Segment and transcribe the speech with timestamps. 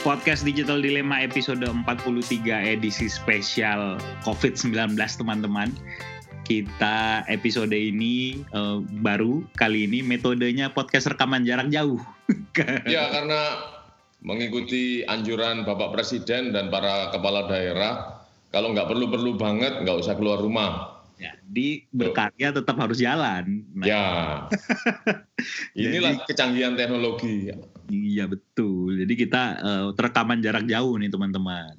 [0.00, 2.40] Podcast Digital Dilema episode 43
[2.72, 5.68] edisi spesial COVID-19 teman-teman.
[6.48, 12.00] Kita episode ini uh, baru kali ini metodenya podcast rekaman jarak jauh.
[12.88, 13.60] ya karena
[14.24, 18.24] mengikuti anjuran Bapak Presiden dan para kepala daerah,
[18.56, 20.89] kalau nggak perlu-perlu banget nggak usah keluar rumah.
[21.20, 23.60] Ya, di berkarya tetap harus jalan.
[23.76, 23.84] Nah.
[23.84, 24.04] Ya,
[25.76, 27.52] inilah Jadi, kecanggihan teknologi.
[27.92, 29.04] Iya betul.
[29.04, 31.76] Jadi kita uh, rekaman jarak jauh nih teman-teman.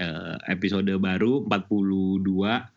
[0.00, 2.24] Uh, episode baru 42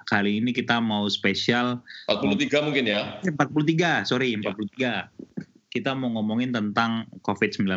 [0.04, 5.08] kali ini kita mau spesial 43 mungkin ya 43 sorry 43 ya.
[5.72, 7.70] kita mau ngomongin tentang COVID-19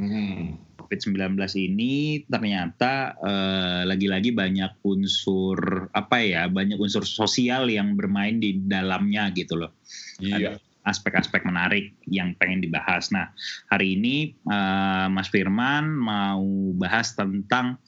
[0.00, 0.56] hmm.
[0.86, 8.54] COVID-19 ini ternyata uh, lagi-lagi banyak unsur apa ya banyak unsur sosial yang bermain di
[8.62, 9.74] dalamnya gitu loh
[10.22, 13.10] iya aspek-aspek menarik yang pengen dibahas.
[13.10, 13.34] Nah,
[13.66, 16.46] hari ini uh, Mas Firman mau
[16.78, 17.82] bahas tentang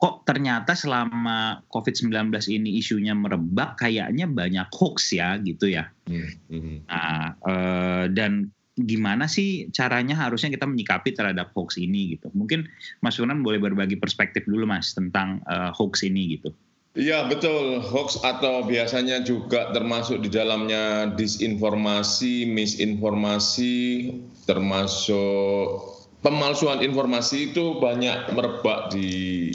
[0.00, 5.92] kok ternyata selama COVID-19 ini isunya merebak kayaknya banyak hoax ya gitu ya.
[6.08, 6.88] Mm-hmm.
[6.88, 8.48] Nah, uh, dan
[8.86, 12.28] gimana sih caranya harusnya kita menyikapi terhadap hoax ini gitu.
[12.32, 12.68] Mungkin
[13.00, 16.52] Mas Firman boleh berbagi perspektif dulu Mas tentang uh, hoax ini gitu.
[16.90, 24.10] Iya betul, hoax atau biasanya juga termasuk di dalamnya disinformasi, misinformasi,
[24.42, 25.86] termasuk
[26.18, 29.54] pemalsuan informasi itu banyak merebak di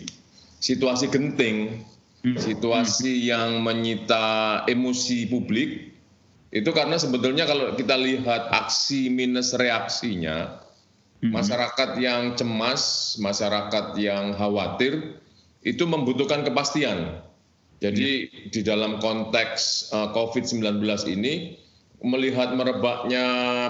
[0.63, 1.83] situasi genting,
[2.23, 2.39] hmm.
[2.39, 5.94] situasi yang menyita emosi publik.
[6.55, 10.63] Itu karena sebetulnya kalau kita lihat aksi minus reaksinya,
[11.19, 11.35] hmm.
[11.35, 15.19] masyarakat yang cemas, masyarakat yang khawatir,
[15.67, 17.19] itu membutuhkan kepastian.
[17.83, 18.47] Jadi ya.
[18.55, 20.79] di dalam konteks uh, COVID-19
[21.11, 21.59] ini
[21.99, 23.25] melihat merebaknya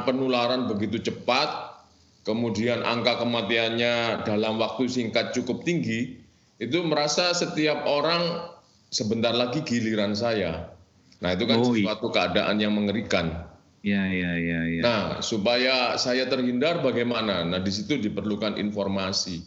[0.05, 1.81] penularan begitu cepat,
[2.21, 6.21] kemudian angka kematiannya dalam waktu singkat cukup tinggi,
[6.61, 8.45] itu merasa setiap orang
[8.93, 10.74] sebentar lagi giliran saya.
[11.23, 11.85] Nah, itu kan oh, iya.
[11.91, 13.47] suatu keadaan yang mengerikan.
[13.85, 14.81] Ya, ya, ya, ya.
[14.81, 17.45] Nah, supaya saya terhindar bagaimana?
[17.45, 19.45] Nah, di situ diperlukan informasi.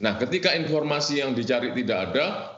[0.00, 2.56] Nah, ketika informasi yang dicari tidak ada,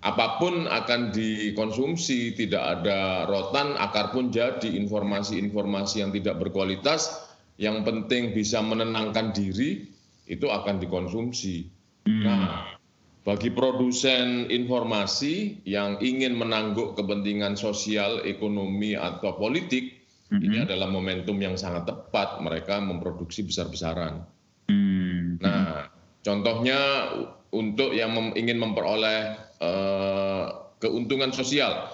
[0.00, 7.28] apa pun akan dikonsumsi, tidak ada rotan, akar pun jadi informasi-informasi yang tidak berkualitas,
[7.60, 9.88] yang penting bisa menenangkan diri,
[10.24, 11.68] itu akan dikonsumsi.
[12.08, 12.22] Hmm.
[12.24, 12.79] Nah,
[13.20, 20.40] bagi produsen informasi yang ingin menangguk kepentingan sosial, ekonomi, atau politik, hmm.
[20.40, 24.24] ini adalah momentum yang sangat tepat mereka memproduksi besar-besaran.
[24.72, 25.36] Hmm.
[25.40, 27.08] Nah, Contohnya
[27.50, 31.88] untuk yang mem ingin memperoleh uh, keuntungan sosial.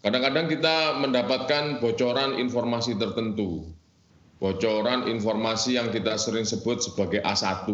[0.00, 3.68] Kadang-kadang kita mendapatkan bocoran informasi tertentu.
[4.40, 7.68] Bocoran informasi yang kita sering sebut sebagai A1.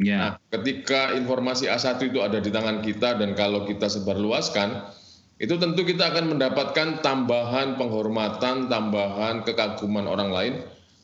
[0.00, 0.16] Ya.
[0.16, 4.88] Nah, ketika informasi A1 itu ada di tangan kita dan kalau kita sebarluaskan,
[5.36, 10.54] itu tentu kita akan mendapatkan tambahan penghormatan, tambahan kekaguman orang lain.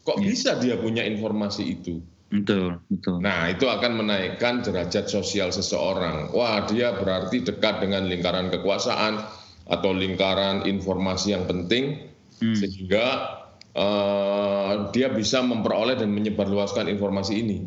[0.09, 0.25] Kok ya.
[0.25, 2.01] bisa dia punya informasi itu?
[2.33, 3.21] Betul, betul.
[3.21, 6.33] Nah, itu akan menaikkan derajat sosial seseorang.
[6.33, 9.21] Wah, dia berarti dekat dengan lingkaran kekuasaan
[9.67, 12.11] atau lingkaran informasi yang penting,
[12.43, 12.57] hmm.
[12.57, 13.07] sehingga
[13.77, 17.59] uh, dia bisa memperoleh dan menyebarluaskan informasi ini.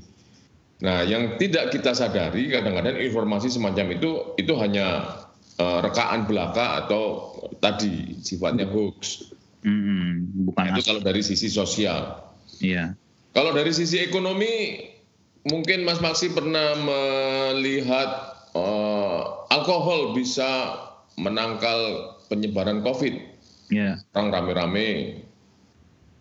[0.79, 5.19] Nah, yang tidak kita sadari kadang-kadang informasi semacam itu itu hanya
[5.59, 9.35] uh, rekaan belaka atau tadi sifatnya hoax.
[9.59, 12.23] Hmm, bukan nah, itu kalau dari sisi sosial.
[12.63, 12.95] Iya.
[13.35, 14.79] Kalau dari sisi ekonomi,
[15.51, 20.79] mungkin Mas Maksi pernah melihat uh, alkohol bisa
[21.19, 23.19] menangkal penyebaran COVID.
[23.69, 23.99] Yeah.
[24.15, 25.19] Orang rame-rame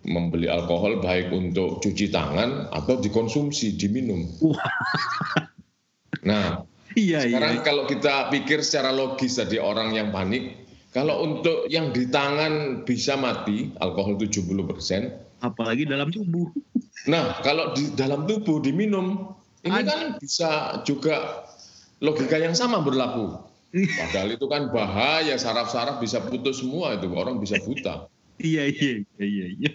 [0.09, 4.25] membeli alkohol baik untuk cuci tangan atau dikonsumsi, diminum.
[6.29, 6.65] nah,
[6.97, 7.65] iya, iya, sekarang iya.
[7.65, 13.15] kalau kita pikir secara logis tadi orang yang panik, kalau untuk yang di tangan bisa
[13.21, 15.13] mati, alkohol 70 persen.
[15.45, 16.49] Apalagi dalam tubuh.
[17.07, 21.47] Nah, kalau di dalam tubuh diminum, ini kan bisa juga
[22.03, 23.37] logika yang sama berlaku.
[23.71, 28.09] Padahal itu kan bahaya, saraf-saraf bisa putus semua itu, orang bisa buta.
[28.41, 29.71] Iya, iya, iya, iya.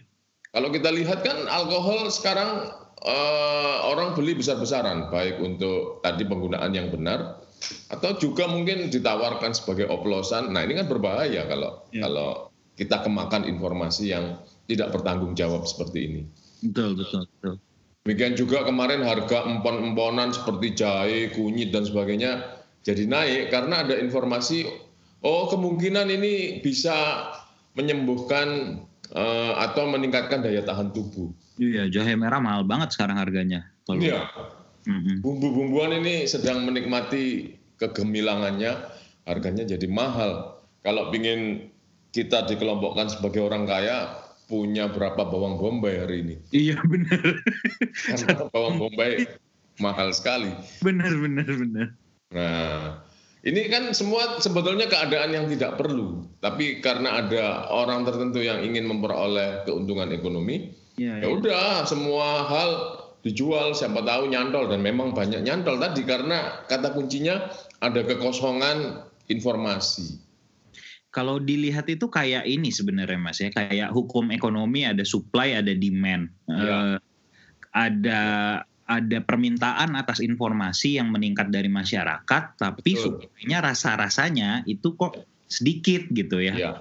[0.54, 2.70] Kalau kita lihat kan alkohol sekarang
[3.02, 7.42] uh, orang beli besar-besaran, baik untuk tadi penggunaan yang benar
[7.90, 10.54] atau juga mungkin ditawarkan sebagai oplosan.
[10.54, 12.06] Nah, ini kan berbahaya kalau ya.
[12.06, 14.38] kalau kita kemakan informasi yang
[14.70, 16.22] tidak bertanggung jawab seperti ini.
[16.62, 17.56] Betul, betul, betul.
[18.04, 24.68] Demikian juga kemarin harga empon-emponan seperti jahe, kunyit dan sebagainya jadi naik karena ada informasi
[25.24, 27.32] oh kemungkinan ini bisa
[27.80, 28.80] menyembuhkan
[29.13, 31.31] uh, atau meningkatkan daya tahan tubuh.
[31.62, 33.69] Iya, jahe merah mahal banget sekarang harganya.
[33.88, 34.27] Iya.
[34.88, 35.19] hmm.
[35.24, 38.74] bumbu-bumbuan ini sedang menikmati kegemilangannya,
[39.30, 40.60] harganya jadi mahal.
[40.83, 41.71] Kalau ingin
[42.12, 46.36] kita dikelompokkan sebagai orang kaya, punya berapa bawang bombay hari ini?
[46.51, 47.21] Iya benar.
[48.12, 49.25] Karena bawang bombay
[49.80, 50.51] mahal sekali.
[50.83, 51.88] Benar benar benar.
[52.33, 53.01] Nah,
[53.44, 58.88] ini kan semua sebetulnya keadaan yang tidak perlu, tapi karena ada orang tertentu yang ingin
[58.88, 61.28] memperoleh keuntungan ekonomi, ya, ya.
[61.28, 62.69] ya udah semua hal
[63.24, 67.51] dijual siapa tahu nyantol dan memang banyak nyantol tadi karena kata kuncinya
[67.84, 70.24] ada kekosongan informasi.
[71.12, 76.31] Kalau dilihat itu kayak ini sebenarnya mas ya kayak hukum ekonomi ada supply ada demand,
[76.48, 76.95] ya.
[76.95, 76.98] uh,
[77.75, 78.22] ada
[78.83, 86.44] ada permintaan atas informasi yang meningkat dari masyarakat, tapi sebenarnya rasa-rasanya itu kok sedikit gitu
[86.44, 86.53] ya.
[86.56, 86.71] ya.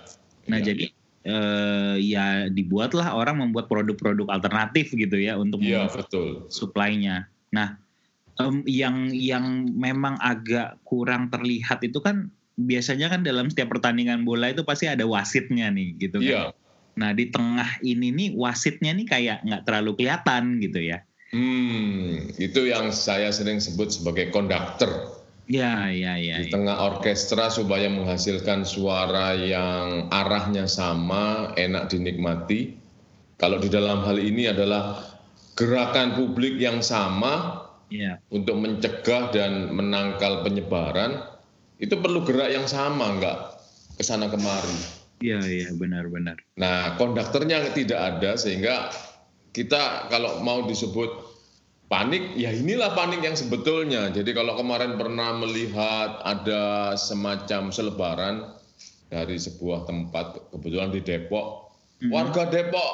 [0.50, 0.66] Nah ya.
[0.72, 0.84] jadi
[1.22, 6.50] eh, ya dibuatlah orang membuat produk-produk alternatif gitu ya untuk ya, betul.
[6.50, 7.30] supply-nya.
[7.54, 7.78] Nah
[8.42, 14.52] um, yang yang memang agak kurang terlihat itu kan biasanya kan dalam setiap pertandingan bola
[14.52, 16.32] itu pasti ada wasitnya nih gitu kan.
[16.32, 16.42] Ya.
[16.98, 21.06] Nah di tengah ini nih wasitnya nih kayak nggak terlalu kelihatan gitu ya.
[21.32, 25.16] Hmm, itu yang saya sering sebut sebagai konduktor.
[25.48, 26.44] Ya, ya, ya.
[26.44, 26.52] Di ya.
[26.52, 32.76] tengah orkestra supaya menghasilkan suara yang arahnya sama, enak dinikmati.
[33.40, 35.02] Kalau di dalam hal ini adalah
[35.56, 38.20] gerakan publik yang sama ya.
[38.30, 41.26] untuk mencegah dan menangkal penyebaran,
[41.82, 43.38] itu perlu gerak yang sama, enggak
[43.98, 45.02] ke sana kemari.
[45.22, 46.38] Iya, iya, benar-benar.
[46.58, 48.90] Nah, konduktornya tidak ada sehingga
[49.52, 51.32] kita kalau mau disebut
[51.92, 54.08] panik, ya inilah panik yang sebetulnya.
[54.08, 58.56] Jadi kalau kemarin pernah melihat ada semacam selebaran
[59.12, 61.68] dari sebuah tempat, kebetulan di Depok,
[62.00, 62.08] hmm.
[62.08, 62.90] warga Depok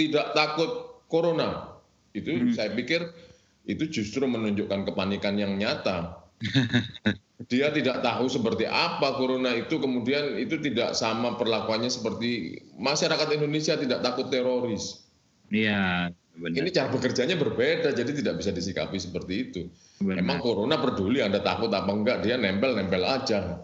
[0.00, 1.76] tidak takut corona.
[2.16, 2.56] Itu hmm.
[2.56, 3.04] saya pikir
[3.68, 6.24] itu justru menunjukkan kepanikan yang nyata.
[7.52, 13.78] Dia tidak tahu seperti apa corona itu, kemudian itu tidak sama perlakuannya seperti masyarakat Indonesia
[13.78, 15.07] tidak takut teroris.
[15.48, 16.56] Iya, benar.
[16.60, 19.62] Ini cara bekerjanya berbeda, jadi tidak bisa disikapi seperti itu.
[19.98, 20.22] Benar.
[20.22, 23.58] Emang corona peduli Anda takut apa enggak, dia nempel-nempel aja.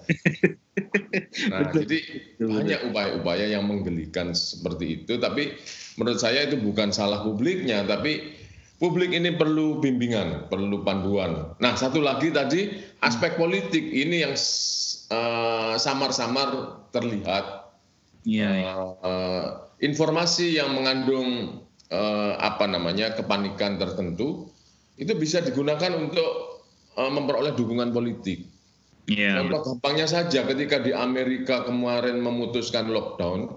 [1.53, 1.85] nah, betul.
[1.85, 1.99] jadi
[2.41, 2.49] betul.
[2.51, 5.55] banyak upaya-upaya yang menggelikan seperti itu, tapi
[6.01, 8.35] menurut saya itu bukan salah publiknya, tapi
[8.83, 11.55] publik ini perlu bimbingan, perlu panduan.
[11.63, 12.69] Nah, satu lagi tadi
[13.05, 14.35] aspek politik ini yang
[15.15, 17.71] uh, samar-samar terlihat.
[18.25, 18.51] Iya.
[18.73, 19.47] Uh, uh,
[19.85, 21.61] informasi yang mengandung
[21.95, 24.51] eh, apa namanya kepanikan tertentu
[24.99, 26.67] itu bisa digunakan untuk
[26.99, 28.51] eh, memperoleh dukungan politik.
[29.05, 33.53] Yeah, Contoh gampangnya saja ketika di Amerika kemarin memutuskan lockdown,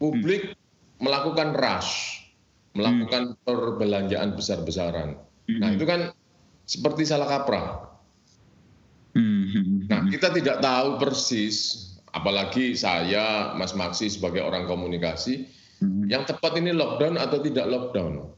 [0.00, 1.04] publik hmm.
[1.04, 2.24] melakukan rush,
[2.72, 3.44] melakukan hmm.
[3.44, 5.20] perbelanjaan besar-besaran.
[5.52, 5.60] Hmm.
[5.60, 6.16] Nah itu kan
[6.64, 7.66] seperti salah kaprah.
[9.12, 9.84] Hmm.
[9.84, 15.44] Nah kita tidak tahu persis, apalagi saya Mas Maksi sebagai orang komunikasi,
[15.80, 16.08] Hmm.
[16.08, 18.32] Yang tepat ini lockdown atau tidak lockdown.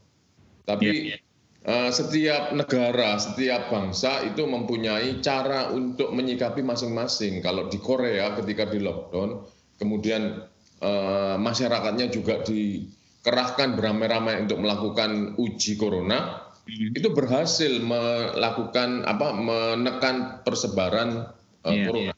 [0.67, 1.21] Tapi yeah, yeah.
[1.59, 7.43] Uh, setiap negara, setiap bangsa itu mempunyai cara untuk menyikapi masing-masing.
[7.43, 9.43] Kalau di Korea ketika di lockdown,
[9.75, 10.39] kemudian
[10.79, 16.95] uh, masyarakatnya juga dikerahkan beramai-ramai untuk melakukan uji corona, hmm.
[16.95, 21.27] itu berhasil melakukan apa menekan persebaran
[21.67, 22.05] uh, yeah, corona.
[22.07, 22.17] Yeah.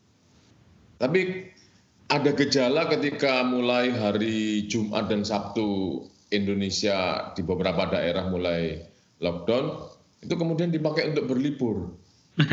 [1.01, 1.21] Tapi
[2.11, 6.03] ada gejala ketika mulai hari Jumat dan Sabtu
[6.35, 8.83] Indonesia di beberapa daerah mulai
[9.23, 9.79] lockdown,
[10.19, 11.95] itu kemudian dipakai untuk berlibur.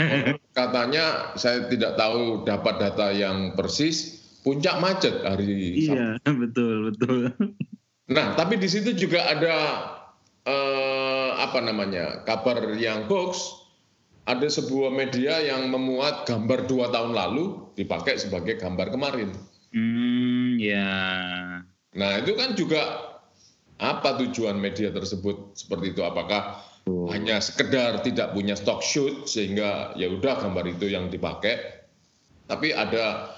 [0.58, 6.30] Katanya saya tidak tahu dapat data yang persis, puncak macet hari Iya, Sabtu.
[6.38, 7.18] betul, betul.
[8.08, 9.56] Nah, tapi di situ juga ada
[10.46, 13.66] eh, apa namanya kabar yang hoax.
[14.28, 19.32] Ada sebuah media yang memuat gambar dua tahun lalu dipakai sebagai gambar kemarin.
[19.72, 20.92] Hmm, ya.
[21.96, 23.08] Nah, itu kan juga
[23.80, 26.04] apa tujuan media tersebut seperti itu?
[26.04, 27.08] Apakah oh.
[27.08, 31.88] hanya sekedar tidak punya stock shoot sehingga ya udah gambar itu yang dipakai?
[32.52, 33.32] Tapi ada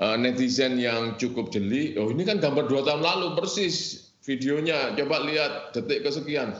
[0.00, 5.20] uh, netizen yang cukup jeli, oh ini kan gambar dua tahun lalu persis videonya, coba
[5.28, 6.56] lihat detik kesekian.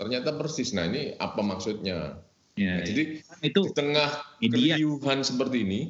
[0.00, 0.74] Ternyata persis.
[0.74, 2.26] Nah, ini apa maksudnya?
[2.60, 2.86] Ya, nah, ya.
[2.92, 3.02] Jadi
[3.40, 5.80] itu di tengah keriuhan seperti ini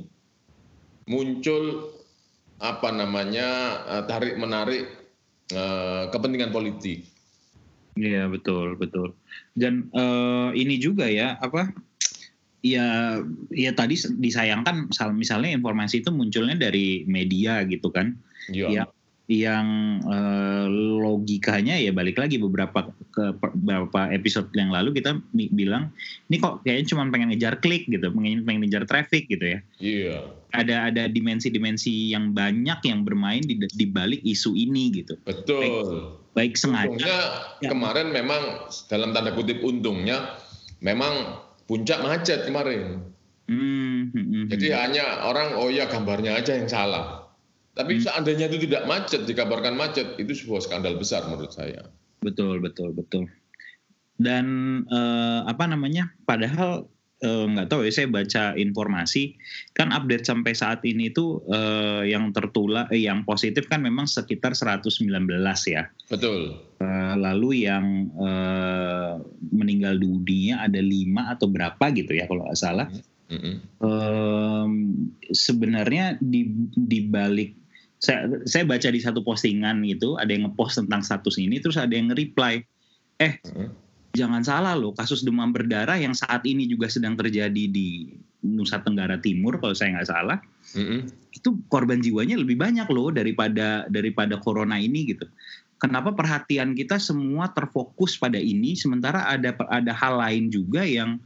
[1.11, 1.91] muncul
[2.63, 3.49] apa namanya
[3.91, 4.87] eh, tarik menarik
[5.51, 7.03] uh, kepentingan politik.
[7.99, 9.19] Iya betul betul.
[9.59, 11.75] Dan uh, ini juga ya apa?
[12.61, 13.19] Ya
[13.51, 18.15] ya tadi disayangkan misalnya informasi itu munculnya dari media gitu kan.
[18.53, 18.69] Iya.
[18.71, 18.83] Ya,
[19.31, 20.67] yang uh,
[20.99, 25.23] logikanya ya balik lagi beberapa ke beberapa episode yang lalu kita
[25.55, 25.95] bilang
[26.27, 29.59] ini kok kayaknya cuma pengen ngejar klik gitu, pengen pengen ngejar traffic gitu ya.
[29.79, 30.19] Iya.
[30.51, 35.15] Ada ada dimensi-dimensi yang banyak yang bermain di, di balik isu ini gitu.
[35.23, 35.63] Betul.
[35.63, 35.79] Baik,
[36.35, 36.91] baik sengaja.
[36.91, 37.19] Untungnya
[37.63, 37.69] ya.
[37.71, 38.43] kemarin memang
[38.91, 40.43] dalam tanda kutip untungnya
[40.83, 41.39] memang
[41.71, 43.07] puncak macet kemarin.
[43.47, 44.45] Hmm, hmm, hmm.
[44.51, 44.79] Jadi hmm.
[44.79, 47.20] hanya orang oh ya gambarnya aja yang salah.
[47.81, 48.05] Tapi hmm.
[48.05, 51.89] seandainya itu tidak macet, dikabarkan macet, itu sebuah skandal besar menurut saya.
[52.21, 53.25] Betul, betul, betul.
[54.21, 54.45] Dan
[54.93, 56.13] eh, apa namanya?
[56.29, 56.85] Padahal
[57.25, 59.33] eh, nggak tahu ya, saya baca informasi
[59.73, 64.53] kan update sampai saat ini itu eh, yang tertular, eh, yang positif kan memang sekitar
[64.53, 65.01] 119
[65.65, 65.89] ya.
[66.13, 66.61] Betul.
[66.85, 69.25] Eh, lalu yang eh,
[69.57, 72.93] meninggal dunia ada lima atau berapa gitu ya kalau nggak salah.
[72.93, 73.57] Hmm Mm-hmm.
[73.79, 74.73] Um,
[75.31, 77.60] sebenarnya di di balik
[78.01, 81.93] saya saya baca di satu postingan gitu ada yang ngepost tentang status ini terus ada
[81.93, 82.65] yang nge-reply
[83.21, 83.69] eh mm-hmm.
[84.17, 89.21] jangan salah loh kasus demam berdarah yang saat ini juga sedang terjadi di Nusa Tenggara
[89.21, 90.41] Timur kalau saya nggak salah
[90.75, 91.01] mm-hmm.
[91.37, 95.29] itu korban jiwanya lebih banyak loh daripada daripada corona ini gitu
[95.77, 101.21] kenapa perhatian kita semua terfokus pada ini sementara ada ada hal lain juga yang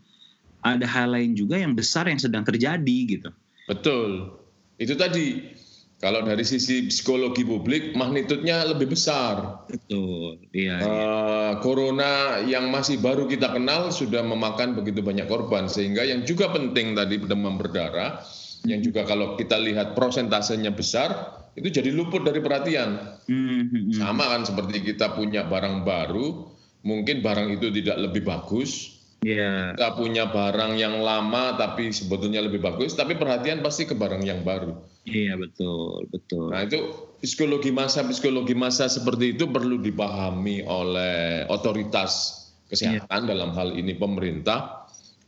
[0.65, 3.31] ada hal lain juga yang besar yang sedang terjadi gitu.
[3.69, 4.33] Betul.
[4.81, 5.55] Itu tadi
[6.03, 9.65] kalau dari sisi psikologi publik magnitudnya lebih besar.
[9.71, 10.43] Betul.
[10.51, 10.77] Iya.
[10.83, 16.51] Uh, corona yang masih baru kita kenal sudah memakan begitu banyak korban sehingga yang juga
[16.53, 18.21] penting tadi demam berdarah
[18.65, 23.21] yang juga kalau kita lihat prosentasenya besar itu jadi luput dari perhatian.
[23.31, 23.95] Mm-hmm.
[23.95, 26.51] Sama kan seperti kita punya barang baru,
[26.83, 29.73] mungkin barang itu tidak lebih bagus, Yeah.
[29.73, 34.45] Kita punya barang yang lama tapi sebetulnya lebih bagus, tapi perhatian pasti ke barang yang
[34.45, 34.77] baru.
[35.09, 36.53] Iya betul betul.
[36.53, 36.93] Nah itu
[37.25, 43.31] psikologi masa psikologi masa seperti itu perlu dipahami oleh otoritas kesehatan yeah.
[43.33, 44.85] dalam hal ini pemerintah.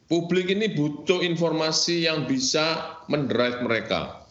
[0.06, 4.22] Publik ini butuh informasi yang bisa mendrive mereka,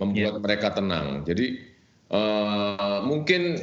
[0.00, 0.42] membuat yeah.
[0.42, 1.22] mereka tenang.
[1.22, 1.60] Jadi
[2.10, 3.62] uh, mungkin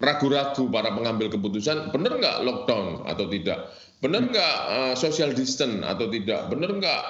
[0.00, 3.68] ragu-ragu para pengambil keputusan benar nggak lockdown atau tidak
[4.00, 6.48] Benar nggak uh, social distance atau tidak?
[6.48, 7.02] Benar nggak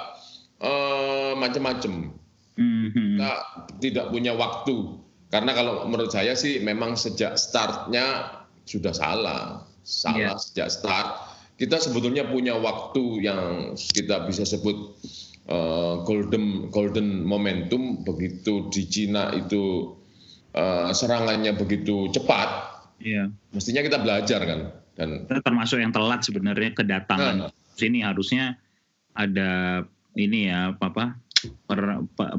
[0.59, 2.11] uh, macam-macam?
[2.59, 3.15] Mm-hmm.
[3.15, 3.31] Kita
[3.79, 4.99] tidak punya waktu.
[5.31, 8.35] Karena kalau menurut saya sih memang sejak startnya
[8.67, 9.63] sudah salah.
[9.87, 10.37] Salah yeah.
[10.37, 11.07] sejak start.
[11.55, 14.75] Kita sebetulnya punya waktu yang kita bisa sebut
[15.47, 19.95] uh, golden golden momentum begitu di Cina itu
[20.59, 22.83] uh, serangannya begitu cepat.
[22.99, 23.31] Yeah.
[23.55, 28.59] Mestinya kita belajar kan dan termasuk yang telat sebenarnya kedatangan nah, sini harusnya
[29.15, 29.83] ada
[30.15, 31.05] ini ya apa apa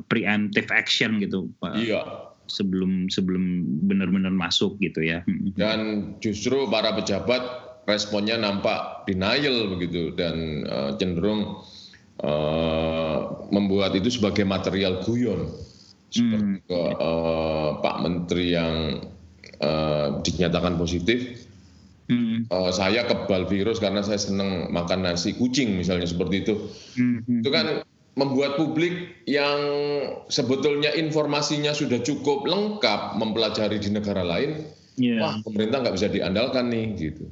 [0.07, 1.75] preemptive action gitu Pak.
[1.81, 2.03] Iya.
[2.51, 5.25] Sebelum sebelum benar-benar masuk gitu ya.
[5.57, 7.41] Dan justru para pejabat
[7.89, 11.65] responnya nampak denial begitu dan uh, cenderung
[12.23, 15.51] uh, membuat itu sebagai material guyon
[16.13, 16.69] seperti hmm.
[16.69, 19.01] ke uh, Pak Menteri yang
[19.65, 21.49] uh, dinyatakan positif
[22.11, 22.45] Hmm.
[22.51, 26.55] Uh, saya kebal virus karena saya senang makan nasi kucing misalnya seperti itu.
[26.99, 27.41] Hmm.
[27.41, 29.57] Itu kan membuat publik yang
[30.29, 34.69] sebetulnya informasinya sudah cukup lengkap mempelajari di negara lain,
[35.01, 35.17] yeah.
[35.23, 37.25] wah pemerintah nggak bisa diandalkan nih gitu.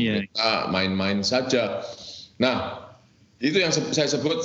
[0.00, 0.24] Iya.
[0.24, 1.84] Pemerintah main-main saja.
[2.40, 2.80] Nah
[3.44, 4.40] itu yang saya sebut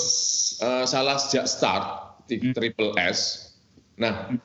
[0.59, 1.85] uh, salah sejak start
[2.27, 2.51] hmm.
[2.51, 3.53] triple S.
[3.95, 4.35] Nah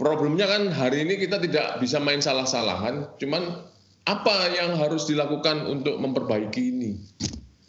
[0.00, 3.60] problemnya kan hari ini kita tidak bisa main salah-salahan, cuman
[4.06, 6.90] apa yang harus dilakukan untuk memperbaiki ini?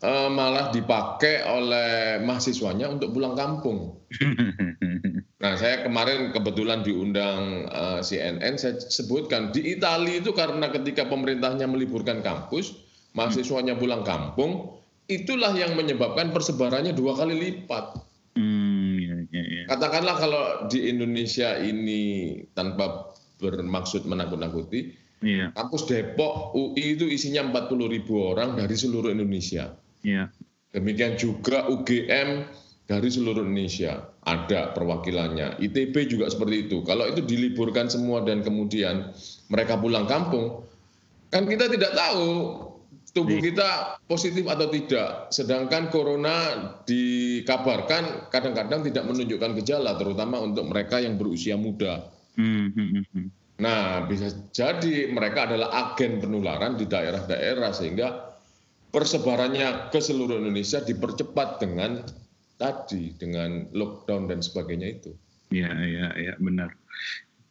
[0.01, 3.97] uh, malah dipakai oleh mahasiswanya untuk pulang kampung.
[5.35, 11.69] Nah, saya kemarin kebetulan diundang uh, CNN, saya sebutkan di Italia itu karena ketika pemerintahnya
[11.69, 12.74] meliburkan kampus,
[13.13, 17.97] mahasiswanya pulang kampung, itulah yang menyebabkan persebarannya dua kali lipat.
[18.35, 19.63] Hmm, ya, ya, ya.
[19.71, 24.91] Katakanlah kalau di Indonesia ini tanpa bermaksud menakut-nakuti,
[25.24, 25.51] ya.
[25.55, 29.71] kampus Depok UI itu isinya 40 ribu orang dari seluruh Indonesia.
[30.03, 30.27] Ya.
[30.75, 32.43] Demikian juga UGM
[32.85, 35.57] dari seluruh Indonesia ada perwakilannya.
[35.63, 36.83] ITB juga seperti itu.
[36.83, 39.15] Kalau itu diliburkan semua dan kemudian
[39.47, 40.67] mereka pulang kampung,
[41.31, 42.29] kan kita tidak tahu
[43.15, 43.48] tubuh iya.
[43.50, 43.69] kita
[44.12, 45.31] positif atau tidak.
[45.31, 46.36] Sedangkan corona
[46.84, 52.12] dikabarkan kadang-kadang tidak menunjukkan gejala, terutama untuk mereka yang berusia muda.
[52.36, 53.27] Hmm, hmm, hmm,
[53.63, 58.36] nah, bisa jadi mereka adalah agen penularan di daerah-daerah sehingga
[58.91, 62.03] persebarannya ke seluruh Indonesia dipercepat dengan
[62.60, 65.12] tadi dengan lockdown dan sebagainya itu.
[65.55, 66.75] Iya, iya, iya, benar.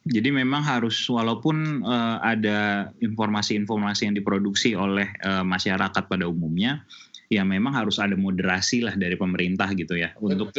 [0.05, 6.85] Jadi memang harus walaupun uh, ada informasi-informasi yang diproduksi oleh uh, masyarakat pada umumnya,
[7.33, 10.45] ya memang harus ada moderasi lah dari pemerintah gitu ya Betul.
[10.45, 10.53] untuk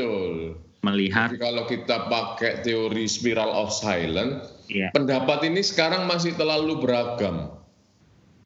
[0.82, 1.30] melihat.
[1.30, 4.90] Jadi kalau kita pakai teori spiral of silence, ya.
[4.94, 7.54] pendapat ini sekarang masih terlalu beragam.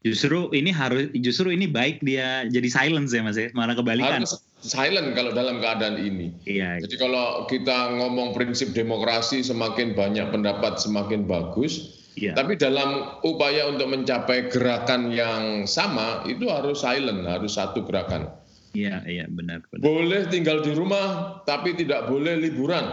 [0.00, 4.24] Justru ini harus justru ini baik dia jadi silence ya Mas ya, malah kebalikan.
[4.24, 6.36] Harus silent kalau dalam keadaan ini.
[6.44, 12.00] Iya, Jadi kalau kita ngomong prinsip demokrasi semakin banyak pendapat semakin bagus.
[12.20, 12.36] Iya.
[12.36, 18.28] Tapi dalam upaya untuk mencapai gerakan yang sama itu harus silent, harus satu gerakan.
[18.76, 19.82] Iya, iya benar, benar.
[19.82, 22.86] Boleh tinggal di rumah tapi tidak boleh liburan.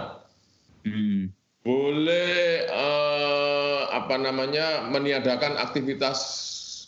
[0.88, 1.29] Hmm.
[1.62, 6.17] Boleh uh, apa namanya meniadakan aktivitas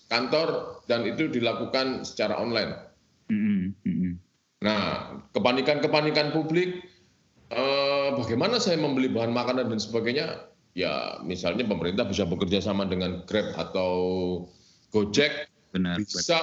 [0.07, 2.73] kantor dan itu dilakukan secara online.
[3.29, 3.77] Hmm.
[4.59, 6.83] Nah, kepanikan-kepanikan publik,
[7.51, 10.51] eh, bagaimana saya membeli bahan makanan dan sebagainya?
[10.75, 13.91] Ya, misalnya pemerintah bisa bekerja sama dengan Grab atau
[14.91, 16.39] Gojek, benar, bisa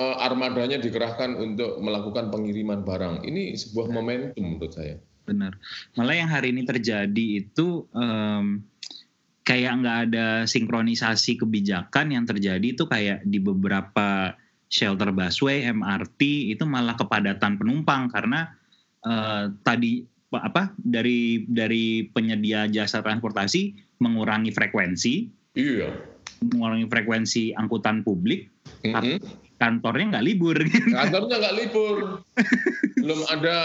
[0.00, 3.26] eh, armadanya dikerahkan untuk melakukan pengiriman barang.
[3.28, 4.96] Ini sebuah momentum menurut saya.
[5.24, 5.56] Benar.
[5.96, 8.60] Malah yang hari ini terjadi itu um,
[9.44, 14.36] kayak nggak ada sinkronisasi kebijakan yang terjadi itu kayak di beberapa
[14.74, 18.50] shelter busway, MRT itu malah kepadatan penumpang karena
[19.06, 20.02] uh, tadi
[20.34, 25.94] apa dari dari penyedia jasa transportasi mengurangi frekuensi, iya.
[26.42, 28.50] mengurangi frekuensi angkutan publik,
[28.82, 29.18] mm -hmm.
[29.62, 30.58] kantornya nggak libur.
[30.90, 32.26] Kantornya nggak libur,
[32.98, 33.58] belum ada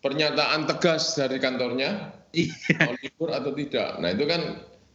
[0.00, 2.80] pernyataan tegas dari kantornya iya.
[2.80, 4.00] mau libur atau tidak.
[4.00, 4.40] Nah itu kan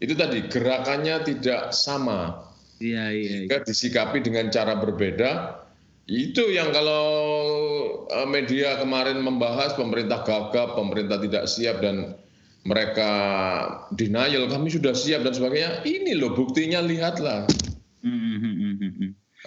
[0.01, 2.48] itu tadi gerakannya tidak sama
[2.79, 3.35] Iya, iya.
[3.45, 3.67] Jika iya.
[3.67, 5.61] disikapi dengan cara berbeda,
[6.07, 7.05] itu yang kalau
[8.07, 12.15] eh, media kemarin membahas pemerintah gagap, pemerintah tidak siap dan
[12.67, 13.11] mereka
[13.95, 15.83] denial kami sudah siap dan sebagainya.
[15.83, 17.47] Ini loh buktinya lihatlah.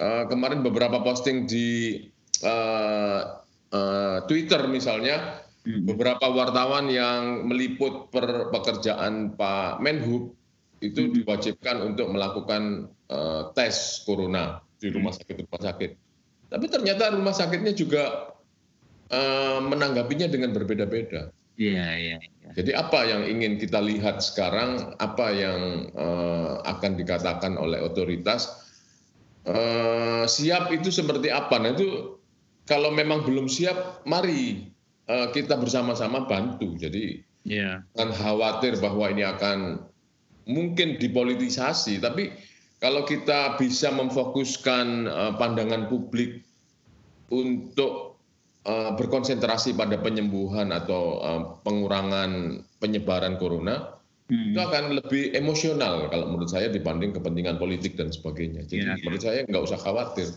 [0.01, 2.01] Uh, kemarin beberapa posting di
[2.41, 10.33] uh, uh, Twitter misalnya, beberapa wartawan yang meliput per pekerjaan Pak Menhub
[10.83, 15.91] itu diwajibkan untuk melakukan uh, tes corona di rumah sakit rumah sakit.
[16.51, 18.35] Tapi ternyata rumah sakitnya juga
[19.09, 21.31] uh, menanggapinya dengan berbeda-beda.
[21.57, 22.51] Iya, iya, iya.
[22.59, 28.51] Jadi apa yang ingin kita lihat sekarang, apa yang uh, akan dikatakan oleh otoritas,
[29.47, 31.61] uh, siap itu seperti apa?
[31.61, 32.19] Nah itu
[32.67, 34.73] kalau memang belum siap, mari
[35.07, 36.73] uh, kita bersama-sama bantu.
[36.81, 37.85] Jadi yeah.
[37.95, 39.87] jangan khawatir bahwa ini akan
[40.47, 42.33] mungkin dipolitisasi, tapi
[42.83, 46.43] kalau kita bisa memfokuskan uh, pandangan publik
[47.31, 48.19] untuk
[48.67, 53.95] uh, berkonsentrasi pada penyembuhan atau uh, pengurangan penyebaran corona,
[54.27, 54.53] hmm.
[54.53, 58.67] itu akan lebih emosional kalau menurut saya dibanding kepentingan politik dan sebagainya.
[58.67, 60.29] Jadi ya, menurut saya nggak usah khawatir.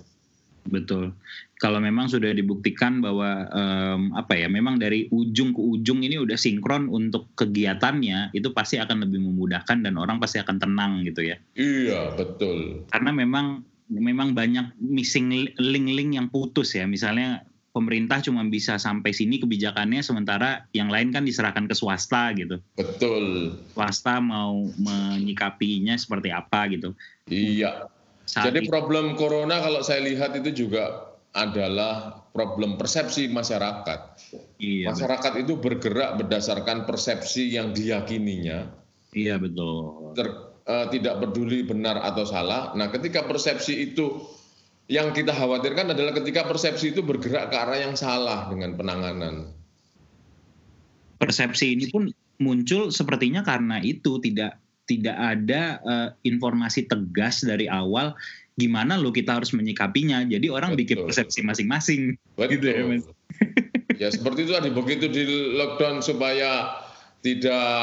[0.66, 1.14] Betul.
[1.62, 6.36] Kalau memang sudah dibuktikan bahwa um, apa ya, memang dari ujung ke ujung ini udah
[6.36, 11.38] sinkron untuk kegiatannya, itu pasti akan lebih memudahkan dan orang pasti akan tenang gitu ya.
[11.56, 12.84] Iya, betul.
[12.92, 16.90] Karena memang memang banyak missing link-link yang putus ya.
[16.90, 22.58] Misalnya pemerintah cuma bisa sampai sini kebijakannya sementara yang lain kan diserahkan ke swasta gitu.
[22.80, 23.60] Betul.
[23.76, 26.96] Swasta mau menyikapinya seperti apa gitu.
[27.28, 27.92] Iya.
[28.26, 34.00] Saat Jadi problem corona kalau saya lihat itu juga adalah problem persepsi masyarakat.
[34.58, 35.44] Iya, masyarakat betul.
[35.46, 38.72] itu bergerak berdasarkan persepsi yang diyakininya.
[39.16, 40.12] Iya betul.
[40.18, 40.28] Ter,
[40.66, 42.74] uh, tidak peduli benar atau salah.
[42.74, 44.26] Nah, ketika persepsi itu
[44.90, 49.54] yang kita khawatirkan adalah ketika persepsi itu bergerak ke arah yang salah dengan penanganan.
[51.20, 58.14] Persepsi ini pun muncul sepertinya karena itu tidak tidak ada uh, informasi tegas dari awal
[58.56, 60.24] gimana lo kita harus menyikapinya.
[60.24, 60.82] Jadi orang Betul.
[60.82, 62.02] bikin persepsi masing-masing.
[62.40, 63.04] Gitu ya, Mas.
[63.96, 65.24] ya seperti itu tadi begitu di
[65.56, 66.84] lockdown supaya
[67.26, 67.74] tidak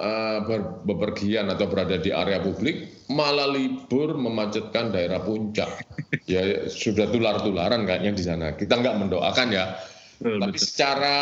[0.00, 0.40] uh,
[0.88, 5.84] bepergian atau berada di area publik, malah libur memacetkan daerah puncak.
[6.32, 8.46] ya sudah tular-tularan kayaknya di sana.
[8.56, 9.76] Kita nggak mendoakan ya.
[10.16, 10.64] Betul, Tapi betul.
[10.64, 11.18] secara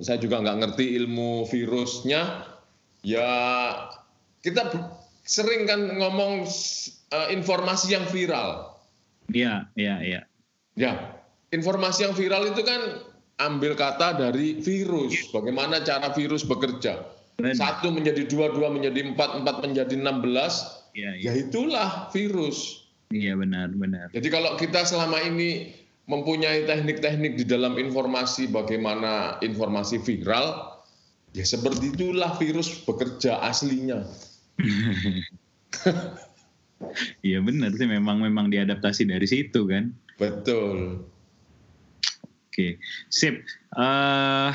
[0.00, 2.46] saya juga nggak ngerti ilmu virusnya,
[3.06, 3.28] ya
[4.42, 4.70] kita
[5.22, 6.46] sering kan ngomong
[7.14, 8.74] uh, informasi yang viral.
[9.30, 10.20] Iya, iya, iya.
[10.74, 10.92] Ya,
[11.54, 13.06] informasi yang viral itu kan
[13.38, 15.30] ambil kata dari virus.
[15.30, 17.06] Bagaimana cara virus bekerja?
[17.38, 17.56] Benar.
[17.56, 20.84] Satu menjadi dua, dua menjadi empat, empat menjadi enam belas.
[20.92, 21.32] Ya, ya.
[21.32, 22.82] ya itulah virus.
[23.12, 24.08] Iya benar, benar.
[24.16, 25.76] Jadi kalau kita selama ini
[26.08, 30.71] mempunyai teknik-teknik di dalam informasi bagaimana informasi viral,
[31.32, 34.04] ya seperti itulah virus bekerja aslinya.
[37.22, 39.94] Iya benar sih memang memang diadaptasi dari situ kan.
[40.18, 41.06] Betul.
[42.50, 43.46] Oke, sip.
[43.72, 44.50] Uh,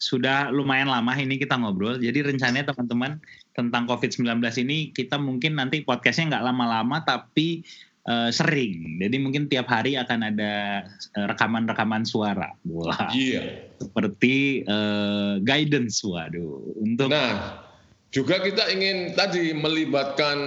[0.00, 2.00] sudah lumayan lama ini kita ngobrol.
[2.00, 3.20] Jadi rencananya teman-teman
[3.52, 7.66] tentang COVID-19 ini kita mungkin nanti podcastnya nggak lama-lama tapi
[8.08, 9.00] uh, sering.
[9.02, 10.84] Jadi mungkin tiap hari akan ada
[11.16, 12.54] rekaman-rekaman suara.
[12.64, 13.10] Wah.
[13.12, 13.72] Iya.
[13.80, 16.62] Seperti uh, guidance, waduh.
[16.80, 17.64] Untuk nah,
[18.10, 20.38] juga kita ingin tadi melibatkan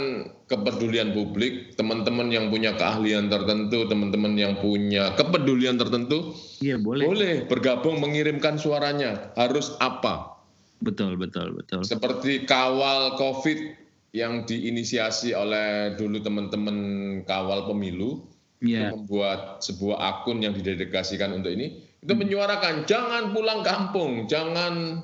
[0.52, 7.08] kepedulian publik, teman-teman yang punya keahlian tertentu, teman-teman yang punya kepedulian tertentu, iya boleh.
[7.10, 9.34] Boleh bergabung mengirimkan suaranya.
[9.34, 10.38] Harus apa?
[10.84, 11.88] Betul, betul, betul.
[11.88, 13.83] Seperti kawal Covid
[14.14, 16.78] yang diinisiasi oleh dulu teman-teman
[17.26, 18.30] kawal pemilu,
[18.62, 18.94] yeah.
[18.94, 25.02] membuat sebuah akun yang didedikasikan untuk ini, itu menyuarakan jangan pulang kampung, jangan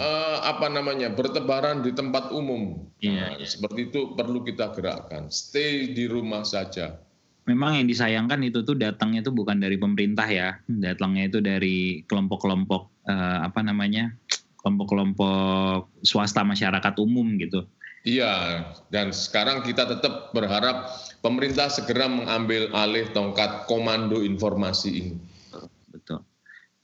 [0.00, 2.80] uh, apa namanya bertebaran di tempat umum.
[3.04, 3.46] Iya, nah, iya.
[3.46, 5.28] Seperti itu perlu kita gerakkan.
[5.28, 6.96] Stay di rumah saja.
[7.46, 13.06] Memang yang disayangkan itu tuh datangnya itu bukan dari pemerintah ya, datangnya itu dari kelompok-kelompok
[13.06, 14.10] uh, apa namanya
[14.58, 17.62] kelompok-kelompok swasta masyarakat umum gitu.
[18.06, 18.62] Iya,
[18.94, 20.94] dan sekarang kita tetap berharap
[21.26, 25.14] pemerintah segera mengambil alih tongkat komando informasi ini.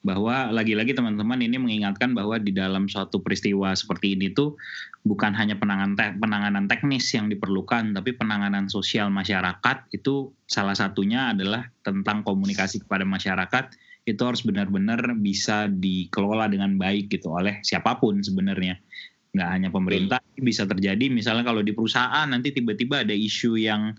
[0.02, 4.58] Bahwa lagi-lagi teman-teman ini mengingatkan bahwa di dalam suatu peristiwa seperti ini tuh
[5.06, 11.30] bukan hanya penanganan te penanganan teknis yang diperlukan tapi penanganan sosial masyarakat itu salah satunya
[11.30, 13.70] adalah tentang komunikasi kepada masyarakat.
[14.02, 18.82] Itu harus benar-benar bisa dikelola dengan baik gitu oleh siapa pun sebenarnya
[19.32, 23.96] nggak hanya pemerintah bisa terjadi misalnya kalau di perusahaan nanti tiba-tiba ada isu yang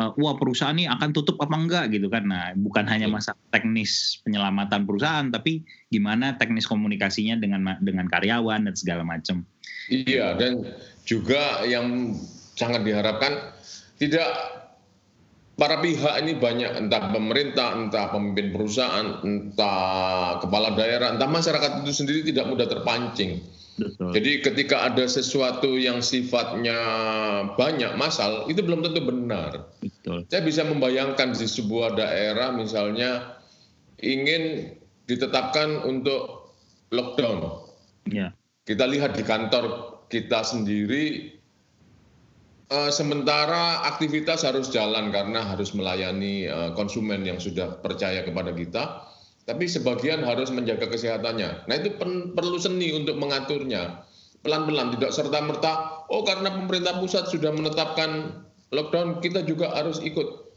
[0.00, 2.24] uh, wah perusahaan ini akan tutup apa enggak gitu kan.
[2.28, 3.14] Nah, bukan hanya iya.
[3.14, 9.42] masa teknis penyelamatan perusahaan tapi gimana teknis komunikasinya dengan dengan karyawan dan segala macam.
[9.90, 10.64] Iya, dan
[11.02, 12.14] juga yang
[12.54, 13.52] sangat diharapkan
[13.98, 14.28] tidak
[15.60, 21.92] para pihak ini banyak entah pemerintah, entah pemimpin perusahaan, entah kepala daerah, entah masyarakat itu
[21.92, 23.44] sendiri tidak mudah terpancing
[23.80, 24.12] Betul.
[24.12, 26.76] Jadi ketika ada sesuatu yang sifatnya
[27.56, 29.72] banyak masal, itu belum tentu benar.
[29.80, 30.28] Betul.
[30.28, 33.40] Saya bisa membayangkan di sebuah daerah misalnya
[34.04, 34.76] ingin
[35.08, 36.52] ditetapkan untuk
[36.92, 37.64] lockdown.
[38.12, 38.36] Ya.
[38.68, 41.34] Kita lihat di kantor kita sendiri,
[42.70, 49.09] uh, sementara aktivitas harus jalan karena harus melayani uh, konsumen yang sudah percaya kepada kita
[49.50, 51.66] tapi sebagian harus menjaga kesehatannya.
[51.66, 51.98] Nah itu
[52.38, 54.06] perlu seni untuk mengaturnya.
[54.46, 60.54] Pelan-pelan, tidak serta-merta, oh karena pemerintah pusat sudah menetapkan lockdown, kita juga harus ikut.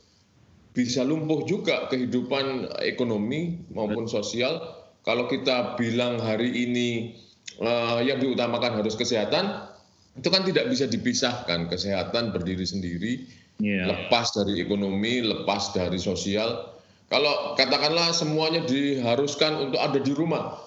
[0.78, 4.62] Bisa lumpuh juga kehidupan ekonomi maupun sosial.
[5.02, 7.18] Kalau kita bilang hari ini
[7.60, 9.68] uh, yang diutamakan harus kesehatan,
[10.14, 11.66] itu kan tidak bisa dipisahkan.
[11.66, 13.26] Kesehatan berdiri sendiri,
[13.58, 13.90] yeah.
[13.90, 16.73] lepas dari ekonomi, lepas dari sosial,
[17.13, 20.58] kalau katakanlah semuanya diharuskan untuk ada di rumah,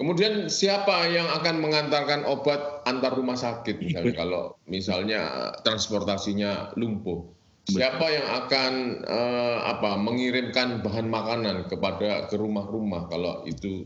[0.00, 5.20] kemudian siapa yang akan mengantarkan obat antar rumah sakit misalnya kalau misalnya
[5.60, 7.28] transportasinya lumpuh?
[7.68, 8.72] Siapa yang akan
[9.04, 13.84] uh, apa mengirimkan bahan makanan kepada ke rumah-rumah kalau itu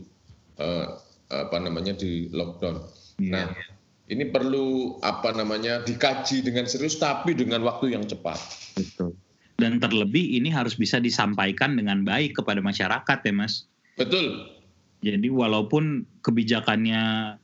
[0.63, 0.95] uh,
[1.27, 2.87] apa namanya di lockdown?
[3.19, 3.35] Yeah.
[3.35, 3.47] Nah,
[4.07, 8.39] ini perlu apa namanya dikaji dengan serius tapi dengan waktu yang cepat.
[8.79, 9.16] Betul
[9.57, 13.65] dan terlebih ini harus bisa disampaikan dengan baik kepada masyarakat ya mas.
[13.97, 14.53] Betul.
[15.01, 17.35] Jadi walaupun kebijakannya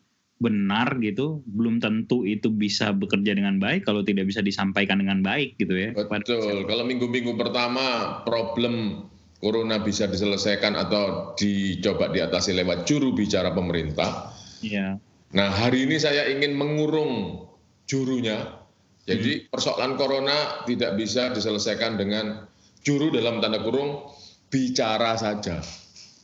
[0.41, 5.55] benar gitu belum tentu itu bisa bekerja dengan baik kalau tidak bisa disampaikan dengan baik
[5.55, 6.67] gitu ya betul.
[6.67, 9.07] kalau minggu-minggu pertama problem
[9.39, 14.35] corona bisa diselesaikan atau dicoba diatasi lewat juru bicara pemerintah.
[14.59, 14.99] Ya
[15.33, 17.41] Nah, hari ini saya ingin mengurung
[17.89, 18.62] jurunya.
[19.03, 22.47] Jadi persoalan corona tidak bisa diselesaikan dengan
[22.87, 24.07] juru dalam tanda kurung
[24.47, 25.59] bicara saja.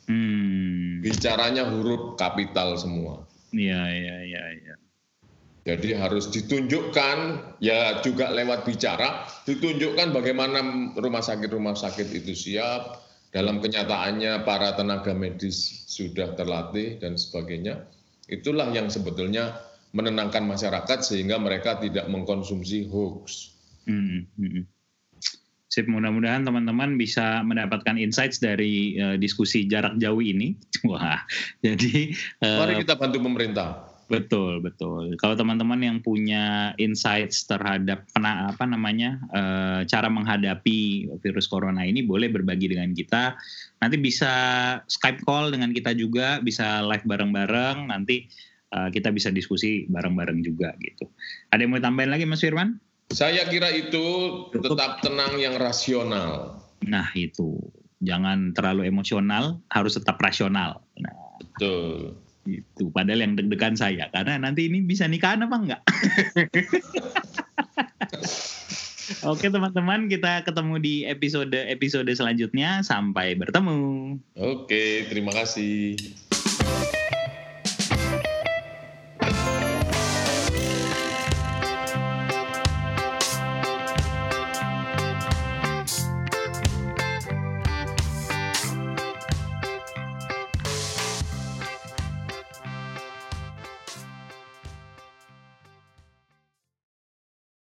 [0.08, 1.04] Hmm.
[1.04, 3.28] Bicaranya huruf kapital semua.
[3.52, 4.76] Iya, iya, iya, iya.
[5.68, 7.18] Jadi harus ditunjukkan
[7.62, 10.63] ya juga lewat bicara ditunjukkan bagaimana
[10.98, 17.86] rumah sakit-rumah sakit itu siap dalam kenyataannya para tenaga medis sudah terlatih dan sebagainya.
[18.32, 23.54] Itulah yang sebetulnya menenangkan masyarakat sehingga mereka tidak mengkonsumsi hoax.
[23.89, 24.63] Hmm, hmm.
[25.69, 30.58] Sip, mudah-mudahan teman-teman bisa mendapatkan insights dari uh, diskusi jarak jauh ini.
[30.89, 31.21] Wah,
[31.62, 32.10] jadi
[32.41, 33.89] uh, mari kita bantu pemerintah.
[34.10, 35.13] Betul, betul.
[35.21, 42.02] Kalau teman-teman yang punya insights terhadap pena, apa namanya uh, cara menghadapi virus corona ini,
[42.02, 43.38] boleh berbagi dengan kita.
[43.78, 44.34] Nanti bisa
[44.89, 47.93] Skype call dengan kita juga, bisa live bareng-bareng.
[47.93, 48.25] Nanti
[48.74, 51.10] uh, kita bisa diskusi bareng-bareng juga gitu.
[51.54, 52.78] Ada yang mau tambahin lagi, Mas Firman?
[53.10, 54.06] Saya kira itu
[54.54, 56.62] tetap tenang yang rasional.
[56.86, 57.58] Nah itu,
[58.06, 60.86] jangan terlalu emosional, harus tetap rasional.
[61.02, 62.16] Nah, Betul.
[62.50, 65.82] Itu, padahal yang deg-degan saya, karena nanti ini bisa nikahan apa enggak?
[69.26, 72.86] Oke teman-teman, kita ketemu di episode episode selanjutnya.
[72.86, 74.16] Sampai bertemu.
[74.38, 75.98] Oke, terima kasih.